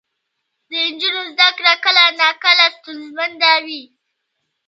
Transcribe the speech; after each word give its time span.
د 0.69 0.71
نجونو 0.91 1.21
زده 1.33 1.47
کړه 1.57 1.73
کله 1.85 2.03
ناکله 2.21 2.65
ستونزمنه 2.75 3.51
وي. 3.65 3.83